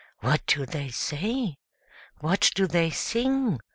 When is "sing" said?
2.89-3.59